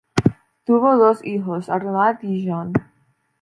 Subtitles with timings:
[0.65, 2.73] Tuvo dos hijos: Arnaud y Jean.